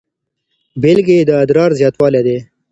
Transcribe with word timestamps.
بیلګې 0.81 1.15
یې 1.19 1.23
د 1.27 1.31
ادرار 1.41 1.69
زیاتوالی 1.79 2.21
دی. 2.27 2.37